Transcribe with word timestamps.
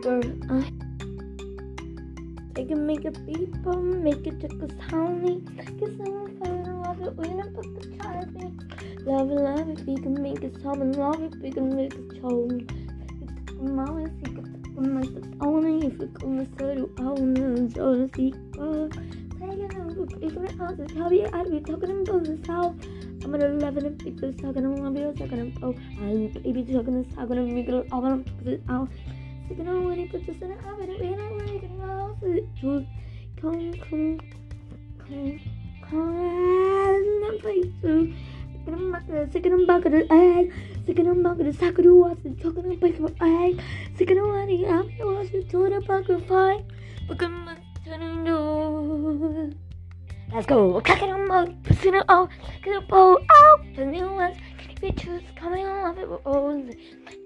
speaker. 0.00 0.20
Uh, 0.50 0.62
it, 2.56 2.76
make 2.76 3.04
it 3.04 3.26
people, 3.26 3.76
make 3.82 4.26
it 4.26 4.40
take 4.40 4.62
us 4.62 4.70
honey. 4.90 5.42
Cause 5.78 5.90
I'm 6.00 6.38
fine, 6.38 6.82
love 6.82 7.00
it, 7.02 7.16
we 7.16 7.24
don't 7.28 7.54
put 7.54 7.74
the 7.74 7.88
in. 8.36 9.04
Love 9.04 9.30
it, 9.30 9.34
love 9.34 9.68
it, 9.68 9.86
we 9.86 9.96
can 9.96 10.22
make 10.22 10.42
it 10.42 10.56
some 10.62 10.92
love 10.92 11.22
it, 11.22 11.34
we 11.40 11.50
can 11.50 11.74
make 11.74 11.94
it 11.94 12.22
home. 12.22 12.66
Mama, 13.60 14.08
si 14.08 14.32
que 14.32 14.42
te 14.42 14.74
comes 14.74 15.12
the 15.12 15.36
only 15.42 15.86
if 15.86 16.00
it 16.00 16.14
comes 16.18 16.48
to 16.56 16.90
own, 16.98 17.70
so 17.74 18.08
see, 18.16 18.32
taking 19.38 19.76
over, 19.78 20.06
figuring 20.18 20.60
out 20.60 20.76
the 20.76 20.98
how 20.98 21.10
you 21.10 21.28
I'd 21.32 21.50
be 21.50 21.60
talking 21.60 22.00
about 22.00 22.24
this 22.24 22.46
how. 22.46 22.74
I'm 23.22 23.32
gonna 23.32 23.48
love 23.48 23.76
it 23.76 23.84
if 23.84 23.98
people 23.98 24.32
talking 24.32 24.64
on 24.64 24.82
my 24.82 24.90
bills, 24.90 25.18
talking 25.18 25.52
about 25.54 25.76
I'm 25.98 26.28
baby 26.28 26.64
talking 26.64 27.02
this, 27.02 27.12
I'm 27.18 27.28
gonna 27.28 27.42
it 27.42 27.92
all 27.92 28.00
gonna 28.00 28.18
put 28.18 28.46
it 28.46 28.62
out. 28.70 28.88
On 29.50 29.84
when 29.84 29.98
he 29.98 30.06
puts 30.06 30.28
us 30.28 30.36
in 30.40 30.48
the 30.48 30.54
oven, 30.68 30.90
and 30.90 31.00
we're 31.00 31.16
not 31.16 31.40
ready 31.40 31.58
to 31.58 31.68
know. 31.72 32.16
Come, 32.62 32.86
come, 33.40 33.72
come, 33.80 34.20
come, 35.08 35.40
come, 35.90 37.24
I'm 37.26 37.40
face 37.40 37.66
to. 37.82 38.14
Sticking 38.46 38.74
on 38.74 38.92
back 38.92 39.08
of 39.08 39.30
sticking 39.30 39.52
on 39.52 39.66
back 39.66 39.84
of 39.86 39.92
the 39.92 40.12
egg, 40.12 40.52
sack 41.52 41.78
of 41.78 41.84
the 41.84 41.92
water, 41.92 42.16
of 42.22 43.02
the 43.02 43.14
egg, 43.22 43.60
sticking 43.96 44.18
on 44.18 44.28
what 44.28 44.48
he 44.48 44.64
I'm 44.64 44.86
was 44.98 45.28
to 45.30 45.68
the 45.68 45.80
fine, 46.28 46.64
I'm 47.08 47.48
turning 47.84 48.24
door. 48.24 49.50
Let's 50.32 50.46
go. 50.46 50.80
Clicking 50.80 51.10
on 51.10 51.26
my 51.26 51.46
pushing 51.64 51.94
it 51.96 52.04
out. 52.08 52.30
Get. 52.62 52.88
The 53.74 53.84
new 53.84 54.12
ones. 54.12 54.36
Pictures 54.80 55.22
coming 55.36 55.66
on 55.66 55.98
it 55.98 56.08
with 56.08 56.24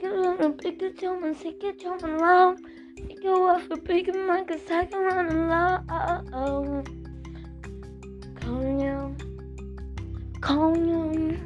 Get 0.00 0.10
on 0.10 0.23
a 0.40 0.48
big 0.48 0.78
the 0.78 0.90
gentleman. 0.90 1.34
Sick 1.34 1.62
it 1.62 1.80
jumping 1.80 2.18
loud. 2.18 2.58
Sick 2.96 3.24
it 3.24 3.26
off 3.26 3.70
a 3.70 3.76
big 3.76 4.06
mic. 4.14 4.50
A 4.50 4.58
second 4.66 4.98
running 4.98 5.48
loud. 5.48 5.86
Calling 8.40 8.80
you. 8.80 9.16
Calling 10.40 10.88
you. 10.88 11.38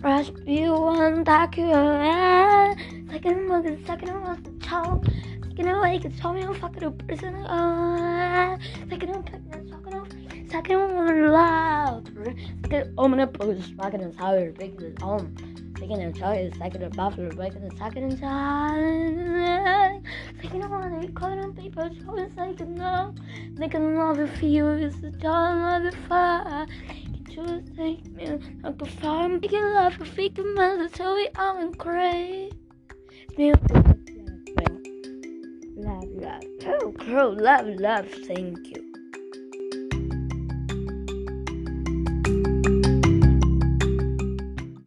Fresh 0.00 0.30
view 0.44 0.74
on 0.74 1.24
document. 1.24 2.78
Second 3.10 3.48
mug. 3.48 3.66
Second 3.86 4.20
was 4.22 4.38
the 4.42 4.52
child. 4.66 5.06
Second 5.48 5.68
away. 5.68 5.98
Can 5.98 6.12
tell 6.12 6.32
me 6.32 6.42
I'm 6.42 6.54
fucking 6.54 6.82
a 6.82 6.90
person. 6.90 7.34
Second 8.88 8.88
picking 8.88 9.10
a 9.10 9.22
fucking 9.70 9.94
off. 9.94 10.08
Second 10.50 10.94
one 10.94 11.32
loud. 11.32 12.10
Second 12.62 12.94
I'm 12.98 13.10
gonna 13.10 13.26
push 13.26 13.72
fucking 13.76 14.00
his 14.00 14.16
higher, 14.16 14.52
big 14.52 14.80
his 14.80 14.94
home. 15.00 15.34
Um. 15.38 15.49
Second 15.80 16.02
and 16.02 16.14
choice, 16.14 16.52
second 16.58 16.82
and 16.82 16.94
buffalo, 16.94 17.30
breaking 17.30 17.66
the 17.66 17.74
second 17.76 18.04
and 18.04 18.20
child. 18.20 20.02
Second 20.42 20.70
one, 20.70 21.00
they 21.00 21.08
call 21.08 21.30
them 21.30 21.54
people, 21.54 21.88
choice, 21.88 22.30
second 22.36 22.76
no. 22.76 23.14
Making 23.56 23.96
love 23.96 24.18
with 24.18 24.42
you 24.42 24.68
is 24.68 25.00
the 25.00 25.10
time 25.12 25.86
of 25.86 25.90
the 25.90 25.96
fire. 26.02 26.66
You 27.14 27.34
choose 27.34 27.62
take 27.74 28.04
me 28.12 28.38
like 28.62 28.82
a 28.82 28.84
fire. 28.84 29.30
Making 29.30 29.72
love 29.72 29.98
with 29.98 30.14
freaking 30.14 30.54
mother, 30.54 30.90
so 30.94 31.14
we 31.14 31.28
all 31.38 31.56
in 31.56 31.72
crazy. 31.72 32.52
Love, 33.38 33.58
love, 36.10 36.42
oh, 36.66 36.90
girl, 36.90 37.34
love, 37.42 37.66
love, 37.66 38.06
thank 38.26 38.76
you. 38.76 38.89